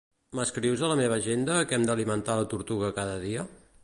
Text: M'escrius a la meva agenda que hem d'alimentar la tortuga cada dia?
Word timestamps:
M'escrius 0.37 0.81
a 0.85 0.87
la 0.91 0.95
meva 0.99 1.19
agenda 1.23 1.57
que 1.71 1.77
hem 1.79 1.85
d'alimentar 1.89 2.39
la 2.41 2.47
tortuga 2.55 2.91
cada 3.01 3.21
dia? 3.27 3.45